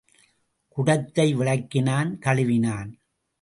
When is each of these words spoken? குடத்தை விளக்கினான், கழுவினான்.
குடத்தை 0.77 1.35
விளக்கினான், 1.35 2.17
கழுவினான். 2.19 2.89